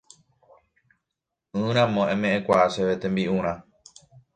[1.57, 3.53] ỹramo eme'ẽkuaa chéve tembi'urã